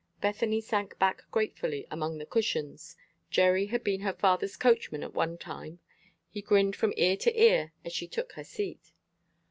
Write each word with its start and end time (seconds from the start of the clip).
Bethany 0.19 0.59
sank 0.59 0.97
back 0.97 1.21
gratefully 1.29 1.85
among 1.91 2.17
the 2.17 2.25
cushions. 2.25 2.95
Jerry 3.29 3.67
had 3.67 3.83
been 3.83 4.01
her 4.01 4.13
father's 4.13 4.57
coachman 4.57 5.03
at 5.03 5.13
one 5.13 5.37
time. 5.37 5.77
He 6.27 6.41
grinned 6.41 6.75
from 6.75 6.95
ear 6.97 7.15
to 7.17 7.39
ear 7.39 7.71
as 7.85 7.93
she 7.93 8.07
took 8.07 8.31
her 8.31 8.43
seat. 8.43 8.93